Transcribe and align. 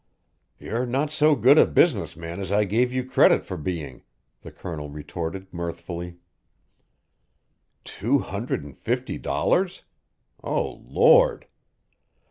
"You're 0.57 0.87
not 0.87 1.11
so 1.11 1.35
good 1.35 1.59
a 1.59 1.67
business 1.67 2.17
man 2.17 2.39
as 2.39 2.51
I 2.51 2.63
gave 2.63 2.91
you 2.91 3.05
credit 3.05 3.45
for 3.45 3.55
being," 3.55 4.01
the 4.41 4.49
Colonel 4.51 4.89
retorted 4.89 5.51
mirthfully 5.53 6.17
"Two 7.83 8.17
hundred 8.17 8.63
and 8.63 8.75
fifty 8.75 9.19
dollars! 9.19 9.83
Oh, 10.43 10.81
Lord! 10.87 11.45